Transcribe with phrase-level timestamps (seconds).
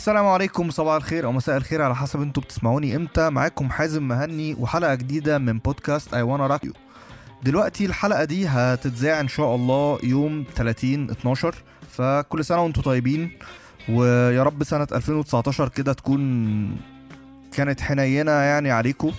[0.00, 3.30] السلام عليكم صباح الخير أو مساء الخير على حسب أنتوا بتسمعوني إمتى.
[3.30, 6.60] معاكم حازم مهني وحلقة جديدة من بودكاست اي وأنا راك
[7.42, 11.54] دلوقتي الحلقة دي هتتذاع إن شاء الله يوم 30 12
[11.90, 13.30] فكل سنة وأنتم طيبين.
[13.88, 16.76] ويا رب سنة 2019 كده تكون
[17.52, 19.12] كانت حنينة يعني عليكم.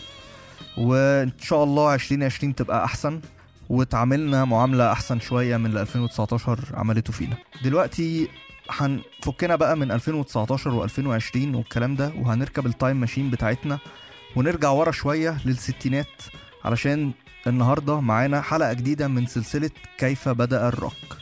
[0.77, 3.21] وإن شاء الله 2020 تبقى أحسن.
[3.69, 7.35] وتعاملنا معاملة أحسن شوية من اللي 2019 عملته فينا.
[7.63, 8.27] دلوقتي
[8.69, 13.79] هنفكنا بقى من 2019 و2020 والكلام ده وهنركب ال time machine بتاعتنا
[14.35, 16.07] ونرجع ورا شوية للستينات
[16.65, 17.11] علشان
[17.47, 21.17] النهارده معانا حلقة جديدة من سلسلة كيف بدأ الروك.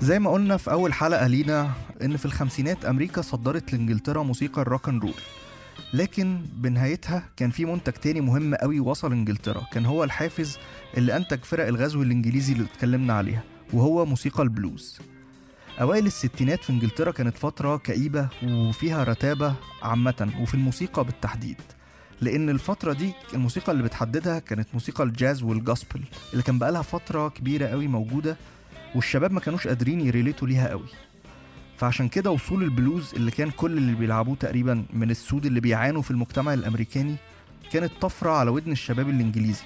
[0.00, 1.70] زي ما قلنا في أول حلقة لينا
[2.02, 5.14] إن في الخمسينات أمريكا صدرت لإنجلترا موسيقى ال rock and roll
[5.94, 10.58] لكن بنهايتها كان في منتج تاني مهم قوي وصل انجلترا كان هو الحافز
[10.96, 14.98] اللي أنتج فرق الغزو الإنجليزي اللي اتكلمنا عليها وهو موسيقى البلوز.
[15.80, 21.56] أوائل الستينات في انجلترا كانت فترة كئيبة وفيها رتابة عامة وفي الموسيقى بالتحديد
[22.20, 26.00] لأن الفترة دي الموسيقى اللي بتحددها كانت موسيقى الجاز وال gospel
[26.32, 28.36] اللي كان بقالها فترة كبيرة قوي موجودة
[28.94, 30.88] والشباب ما كانوش قادرين ي relate وا ليها قوي.
[31.84, 36.10] فعشان كده وصول البلوز اللي كان كل اللي بيلعبوه تقريبا من السود اللي بيعانوا في
[36.10, 37.16] المجتمع الأمريكاني
[37.72, 39.62] كانت طفرة على ودن الشباب الإنجليزي.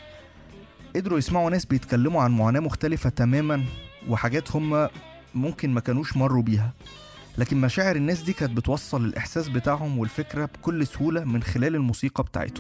[0.97, 3.65] قدروا يسمعوا ناس بيتكلموا عن معاناة مختلفة تماما
[4.09, 4.89] وحاجات هم
[5.35, 6.73] ممكن ما كانوش مروا بيها.
[7.39, 12.59] لكن مشاعر الناس دي كانت بتوصل الإحساس بتاعهم والفكرة بكل سهولة من خلال الموسيقى بتاعتهم.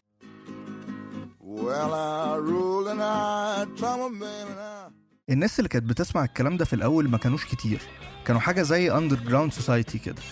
[5.30, 7.80] الناس اللي كانت بتسمع الكلام ده في الأول ما كانوش كتير.
[8.24, 10.22] كانوا حاجة زي underground society كده.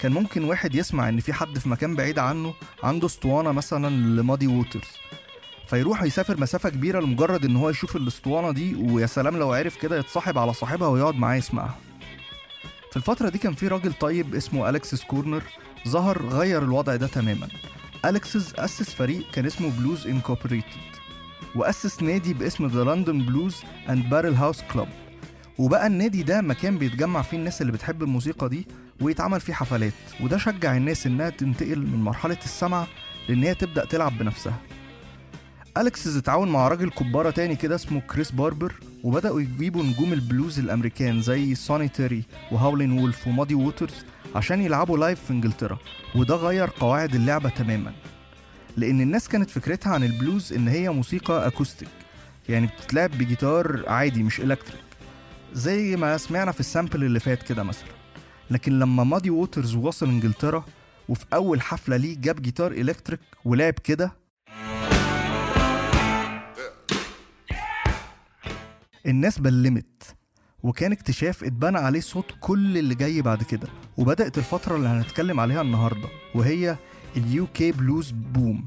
[0.00, 3.88] كان ممكن واحد يسمع إن في حد في مكان بعيد عنه عنده اسطوانة مثلا
[4.20, 4.88] لمادي ووترز.
[5.68, 9.98] فيروح يسافر مسافة كبيرة لمجرد إن هو يشوف الاسطوانة دي ويا سلام لو عرف كده
[9.98, 11.78] يتصاحب على صاحبها ويقعد معاه يسمعها.
[12.90, 15.42] في الفترة دي كان في راجل طيب اسمه أليكسيس كورنر
[15.88, 17.48] ظهر غير الوضع ده تماما.
[18.04, 20.66] أليكسيس أسس فريق كان اسمه Blues Incorporated
[21.54, 23.56] وأسس نادي باسم The London Blues
[23.90, 24.88] and Barrelhouse Club
[25.58, 28.66] وبقى النادي ده مكان بيتجمع فيه الناس اللي بتحب الموسيقى دي
[29.00, 29.92] ويتعمل فيه حفلات.
[30.20, 32.86] وده شجع الناس إنها تنتقل من مرحلة السمع
[33.28, 34.58] لإن هي تبدأ تلعب بنفسها.
[35.78, 38.72] أليكسيس اتعاون مع راجل كبارة تاني كده اسمه كريس باربر
[39.04, 42.22] وبدأوا يجيبوا نجوم البلوز الأمريكان زي سوني تيري
[42.52, 44.04] وهاولين وولف ومادي ووترز
[44.34, 45.78] عشان يلعبوا live في إنجلترا.
[46.14, 47.92] وده غير قواعد اللعبة تماما.
[48.76, 51.88] لأن الناس كانت فكرتها عن البلوز إن هي موسيقى acoustic.
[52.48, 54.80] يعني بتتلعب بجيتار عادي مش electric.
[55.52, 57.88] زي ما سمعنا في ال sample اللي فات كده مثلا.
[58.50, 60.64] لكن لما مادي ووترز وصل إنجلترا
[61.08, 64.12] وفي أول حفلة ليه جاب جيتار electric ولعب كده.
[69.06, 70.16] الناس بلمت
[70.62, 73.68] وكان اكتشاف اتبنى عليه صوت كل اللي جاي بعد كده.
[73.96, 76.76] وبدأت الفترة اللي هنتكلم عليها النهاردة وهي
[77.16, 78.66] ال UK blues boom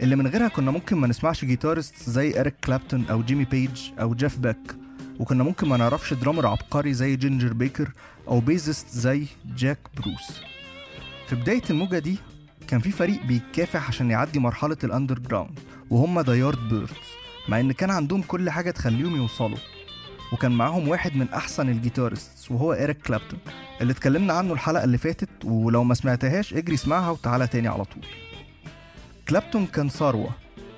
[0.00, 4.14] اللي من غيرها كنا ممكن ما نسمعش guitarist زي إريك كلابتون أو جيمي بيج أو
[4.14, 4.76] جيف بيك
[5.18, 7.92] وكنا ممكن ما نعرفش drummer عبقري زي جينجر بيكر
[8.28, 9.26] أو bassist زي
[9.56, 10.40] جاك بروس.
[11.28, 12.16] في بداية الموجة دي
[12.68, 15.58] كان في فريق بيكافح عشان يعدي مرحلة ال underground
[15.90, 17.08] وهم The Yardbirds
[17.48, 19.58] مع إن كان عندهم كل حاجة تخليهم يوصلوا.
[20.32, 23.38] وكان معاهم واحد من أحسن ال guitarists وهو إيريك كلابتون
[23.80, 28.06] اللي اتكلمنا عنه الحلقة اللي فاتت ولو ما سمعتهاش اجري اسمعها وتعالى تاني على طول.
[29.28, 30.30] كلابتون كان ثروة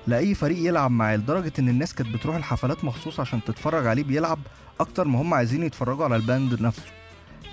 [0.07, 4.39] لاي فريق يلعب معاه لدرجة إن الناس كانت بتروح الحفلات مخصوص عشان تتفرج عليه بيلعب
[4.79, 6.91] أكتر ما هم عايزين يتفرجوا على ال band نفسه.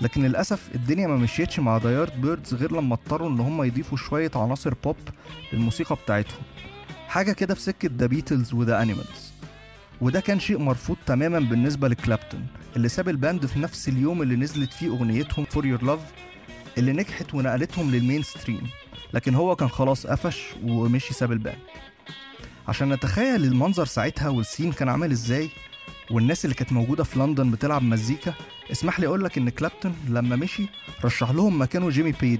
[0.01, 4.31] لكن للأسف الدنيا ما مشيتش مع The Yardbirds غير لما اضطروا إن هم يضيفوا شوية
[4.35, 4.95] عناصر بوب
[5.53, 6.41] للموسيقى بتاعتهم.
[7.07, 9.32] حاجة كده في سكة The Beatles و The Animals
[10.03, 14.35] وده كان شيء مرفوض تماما بالنسبة لكلابتون اللي ساب ال band في نفس اليوم اللي
[14.35, 15.99] نزلت فيه أغنيتهم For Your Love
[16.77, 18.61] اللي نجحت ونقلتهم لل mainstream
[19.13, 21.57] لكن هو كان خلاص قفش ومشي ساب ال band.
[22.67, 25.49] عشان نتخيل المنظر ساعتها وال scene كان عامل إزاي
[26.11, 28.33] والناس اللي كانت موجودة في لندن بتلعب مزيكا
[28.71, 30.65] اسمح لي أقولك إن كلابتون لما مشي
[31.05, 32.39] رشح لهم مكانه جيمي بيج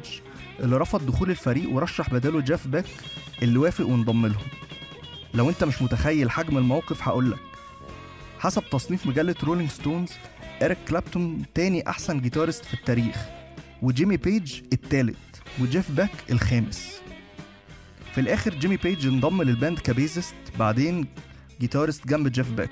[0.60, 2.86] اللي رفض دخول الفريق ورشح بداله جيف باك
[3.44, 4.48] اللي وافق وانضم لهم.
[5.34, 7.53] لو أنت مش متخيل حجم الموقف هقولك.
[8.44, 10.12] حسب تصنيف مجلة Rolling Stones
[10.62, 13.16] إريك كلابتون تاني أحسن guitarist في التاريخ
[13.82, 15.16] وجيمي بيج التالت
[15.62, 17.02] وجيف باك الخامس.
[18.14, 21.08] في الآخر جيمي بيج انضم لل band ك bassist بعدين
[21.62, 22.70] guitarist جنب جيف باك.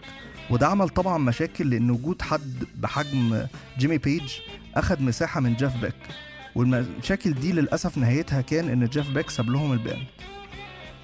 [0.49, 3.47] وده عمل طبعا مشاكل لأن وجود حد بحجم
[3.77, 4.31] جيمي بيج
[4.75, 5.95] أخد مساحة من جيف باك.
[6.55, 10.05] والمشاكل دي للأسف نهايتها كان إن جيف باك ساب لهم ال band.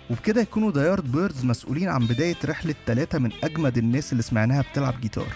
[0.09, 5.01] وبكده يكونوا The Yardbirds مسؤولين عن بداية رحلة ثلاثة من أجمد الناس اللي سمعناها بتلعب
[5.01, 5.27] جيتار.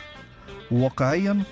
[0.72, 1.44] وواقعيا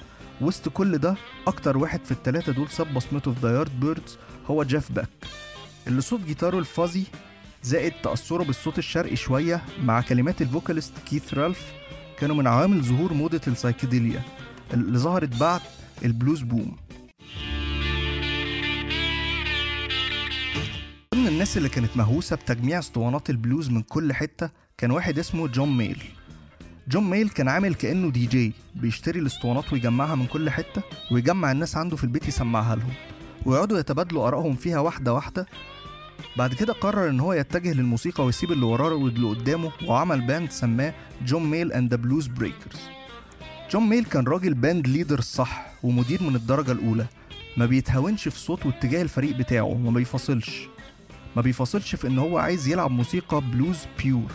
[0.42, 1.16] وسط كل ده
[1.48, 4.18] أكتر واحد في التلاتة دول ساب بصمته في The Yardbirds
[4.48, 5.10] هو جيف باك
[5.88, 7.04] اللي صوت جيتاره ال fuzzy
[7.64, 11.74] زائد تأثره بالصوت الشرقي شوية مع كلمات ال vocalist كيث رالف
[12.20, 14.22] كانوا من عوامل ظهور موضة ال psychedelia
[14.74, 15.62] اللي ظهرت بعد
[16.06, 16.78] ال blues boom.
[21.50, 26.04] الناس اللي كانت مهووسة بتجميع اسطوانات البلوز من كل حتة كان واحد اسمه جون ميل.
[26.88, 30.82] جون ميل كان عامل كأنه دي جي بيشتري الاسطوانات ويجمعها من كل حتة
[31.12, 32.94] ويجمع الناس عنده في البيت يسمعها لهم
[33.46, 35.48] ويقعدوا يتبادلوا آرائهم فيها واحدة واحدة.
[36.38, 40.94] بعد كده قرر إن هو يتجه للموسيقى ويسيب اللي وراه واللي قدامه وعمل band سماه
[41.26, 42.80] John Mayall and the Bluesbreakers
[43.72, 47.06] جون ميل كان راجل band leader صح ومدير من الدرجة الأولى.
[47.58, 50.68] ما بيتهاونش في صوت واتجاه الفريق بتاعه وما بيفاصلش.
[51.36, 54.32] ما بيفاصلش في إن هو عايز يلعب موسيقى blues pure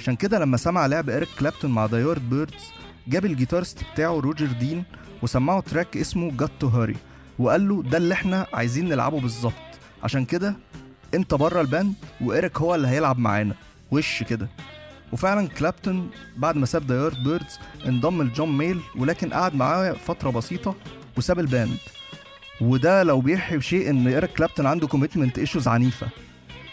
[0.00, 2.64] عشان كده لما سمع لعب إيريك كلابتون مع The Yardbirds
[3.08, 4.84] جاب ال guitarist بتاعه روجر دين
[5.22, 6.96] وسمعه track اسمه Got to Hurry
[7.38, 9.52] وقال له ده اللي إحنا عايزين نلعبه بالظبط.
[10.02, 10.56] عشان كده
[11.14, 13.54] أنت بره ال band وايريك هو اللي هيلعب معانا.
[13.90, 14.48] وش كده.
[15.12, 20.74] وفعلا كلابتون بعد ما ساب The Yardbirds انضم لجون ميل ولكن قعد معاه فترة بسيطة
[21.16, 21.78] وساب ال band.
[22.60, 26.08] وده لو بيوحي بشيء إن إيريك كلابتون عنده commitment issues عنيفة.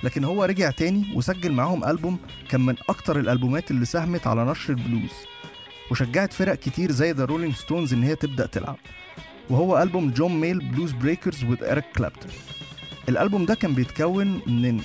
[0.04, 4.74] لكن هو رجع تاني وسجل معاهم ألبوم كان من أكتر الألبومات اللي ساهمت على نشر
[4.74, 5.12] البلوز.
[5.92, 8.78] وشجعت فرق كتير زي The Rolling Stones إن هي تبدأ تلعب.
[9.50, 12.31] وهو ألبوم John Mayall Bluesbreakers with Eric Clapton
[13.10, 14.81] الألبوم ده كان بيتكون من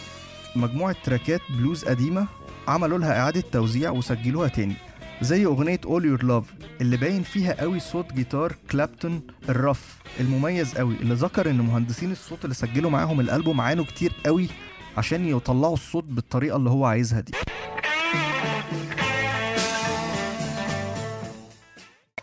[0.56, 2.26] مجموعة tracks بلوز قديمة
[2.68, 4.74] عملوا لها إعادة توزيع وسجلوها تاني.
[5.22, 10.74] زي أغنية All Your Love اللي باين فيها قوي صوت جيتار كلابتون ال riff المميز
[10.74, 14.48] قوي اللي ذكر إن مهندسين الصوت اللي سجلوا معاهم الألبوم عانوا كتير قوي
[14.96, 17.32] عشان يطلعوا الصوت بالطريقة اللي هو عايزها دي.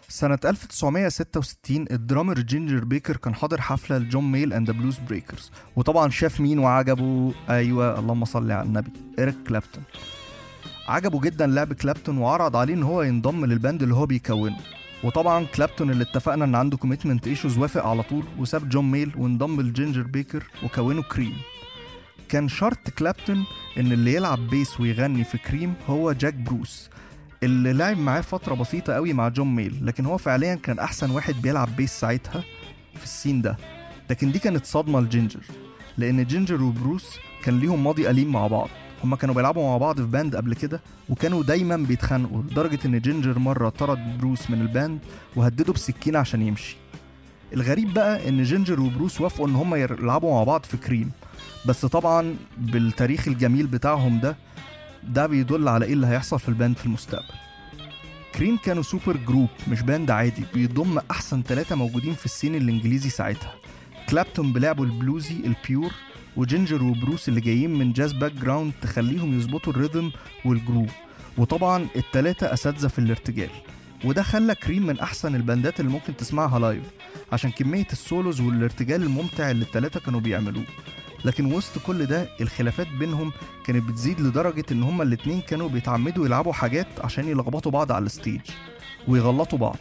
[0.10, 6.10] سنة 1966 ال drummer جينجر بيكر كان حاضر حفلة ل John Mayall and Bluesbreakers وطبعا
[6.10, 7.34] شاف مين وعجبه.
[7.50, 8.92] أيوه اللهم صل على النبي.
[9.20, 9.84] إيريك كلابتون.
[10.88, 14.58] عجبه جدا لعب كلابتون وعرض عليه إن هو ينضم لل band اللي هو بيكونه.
[15.04, 19.62] وطبعا كلابتون اللي اتفقنا إن عنده commitment issues وافق على طول وساب جون ميل وانضم
[19.62, 21.34] لجينجر بيكر وكونوا كريم.
[22.30, 23.46] كان شرط كلابتون
[23.78, 26.90] إن اللي يلعب bass ويغني في كريم هو جاك بروس
[27.44, 31.34] اللي لعب معاه فترة بسيطة قوي مع جون ميل لكن هو فعليا كان أحسن واحد
[31.42, 32.44] بيلعب bass ساعتها
[32.96, 33.58] في ال scene ده.
[34.10, 35.40] لكن دي كانت صدمة لجينجر
[35.98, 38.70] لأن جينجر وبروس كان ليهم ماضي أليم مع بعض.
[39.04, 43.40] هما كانوا بيلعبوا مع بعض في band قبل كده وكانوا دايما بيتخانقوا لدرجة إن جينجر
[43.40, 45.00] مرة طرد بروس من ال band
[45.36, 46.76] وهدده بسكينة عشان يمشي.
[47.54, 51.12] الغريب بقى إن جينجر وبروس وافقوا إن هما يلعبوا مع بعض في كريم.
[51.66, 54.36] بس طبعا بالتاريخ الجميل بتاعهم ده
[55.04, 57.34] ده بيدل على إيه اللي هيحصل في ال band في المستقبل.
[58.36, 63.54] كريم كانوا supergroup مش band عادي بيضم أحسن ثلاثة موجودين في ال scene الإنجليزي ساعتها.
[64.10, 65.92] كلابتون بلعبه البلوزي ال pure
[66.38, 70.12] وجينجر وبروس اللي جايين من jazz background تخليهم يظبطوا ال rhythm
[70.46, 70.92] وال groove
[71.38, 73.50] وطبعا التلاتة أساتذة في الارتجال.
[74.06, 76.84] وده خلى كريم من أحسن ال bandات اللي ممكن تسمعها live
[77.32, 80.66] عشان كمية ال solos والارتجال الممتع اللي التلاتة كانوا بيعملوه.
[81.26, 83.32] لكن وسط كل ده الخلافات بينهم
[83.66, 88.11] كانت بتزيد لدرجة إن هما الاتنين كانوا بيتعمدوا يلعبوا حاجات عشان يلخبطوا بعض على ال
[88.11, 88.42] stage.
[89.08, 89.78] ويغلطوا بعض.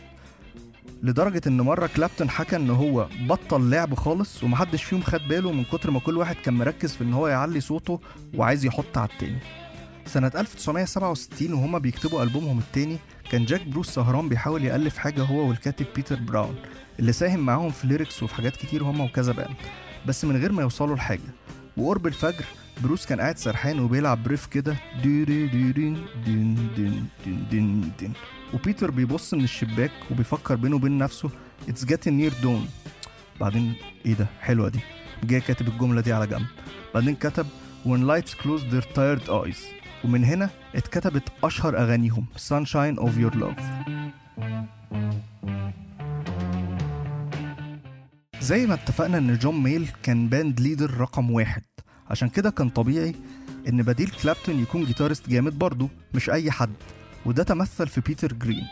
[1.02, 5.64] لدرجة إن مرة كلابتون حكى إن هو بطل لعب خالص ومحدش فيهم خد باله من
[5.64, 8.00] كتر ما كل واحد كان مركز في إن هو يعلي صوته
[8.34, 9.38] وعايز يحط على التاني.
[10.06, 12.96] سنة 1967 وهما بيكتبوا ألبومهم التاني
[13.30, 16.54] كان جاك بروس سهران بيحاول يألف حاجة هو والكاتب بيتر براون
[16.98, 19.56] اللي ساهم معاهم في lyrics وفي حاجات كتير هما وكذا band
[20.06, 21.20] بس من غير ما يوصلوا لحاجة
[21.76, 22.44] وقرب الفجر
[22.82, 27.06] بروس كان قاعد سرحان وبيلعب ب riff كده دين دين
[27.50, 28.12] دين دين.
[28.54, 31.30] وبيتر بيبص من الشباك وبيفكر بينه وبين نفسه
[31.68, 32.68] it's getting near dawn
[33.40, 33.74] بعدين
[34.06, 34.80] إيه ده؟ حلوة دي.
[35.24, 36.46] جاي كاتب الجملة دي على جنب.
[36.94, 37.46] بعدين كتب
[37.86, 39.58] when lights close their tired eyes.
[40.04, 43.62] ومن هنا اتكتبت أشهر أغانيهم sunshine of your love.
[48.40, 51.62] زي ما اتفقنا إن جون ميل كان band leader رقم واحد.
[52.10, 53.14] عشان كده كان طبيعي
[53.68, 56.70] إن بديل كلابتون يكون guitarist جامد برضه مش أي حد.
[57.26, 58.66] وده تمثل في بيتر جرين.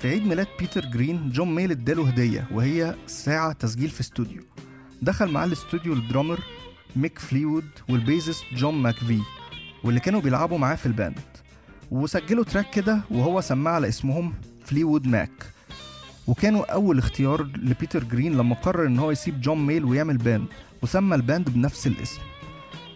[0.00, 4.42] في عيد ميلاد بيتر جرين جون ميل اداله هدية وهي ساعة تسجيل في استوديو.
[5.02, 6.40] دخل معاه الاستوديو ال drummer
[6.96, 9.20] ميك فليوود وال bassist جون ماكفي
[9.84, 11.20] واللي كانوا بيلعبوا معاه في ال band.
[11.90, 14.32] وسجلوا track كده وهو سماه على اسمهم
[14.64, 15.52] فليوود ماك.
[16.26, 20.46] وكانوا أول اختيار لبيتر جرين لما قرر إن هو يسيب جون ميل ويعمل band
[20.82, 22.20] وسمى ال band بنفس الاسم.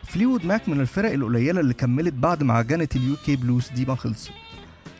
[0.04, 2.60] فليوود ماك من الفرق القليلة اللي كملت بعد ما
[2.96, 4.30] ال UK blues دي ما خلصت.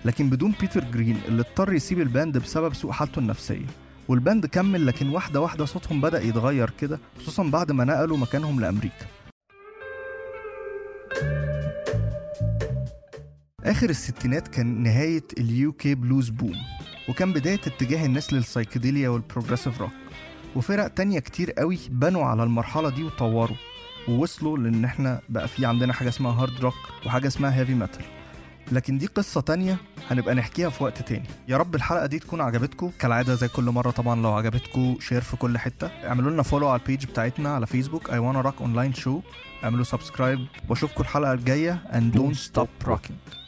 [0.07, 3.67] لكن بدون بيتر جرين اللي اضطر يسيب ال band بسبب سوء حالته النفسية.
[4.09, 8.61] وال band كمل لكن واحدة واحدة صوتهم بدأ يتغير كده خصوصا بعد ما نقلوا مكانهم
[8.61, 9.07] لأمريكا.
[13.65, 16.57] آخر الستينات كان نهاية ال UK blues boom
[17.09, 19.91] وكان بداية اتجاه الناس لل psychedelia وال progressive rock
[20.57, 23.57] وفرق تانية كتير قوي بنوا على المرحلة دي وطوروا
[24.09, 26.75] ووصلوا لإن إحنا بقى في عندنا حاجة اسمها hard rock
[27.07, 28.05] وحاجة اسمها heavy metal
[28.73, 29.77] لكن دي قصة تانية
[30.11, 31.27] هنبقى نحكيها في وقت تاني.
[31.49, 32.91] يا رب الحلقة دي تكون عجبتكم.
[32.99, 35.87] كالعادة زي كل مرة طبعا لو عجبتكم share في كل حتة.
[35.87, 39.15] اعملوا لنا follow على ال page بتاعتنا على فيسبوك I wanna rock online show.
[39.65, 41.83] اعملوا subscribe واشوفكم الحلقة الجاية.
[41.93, 43.46] And don't stop rocking.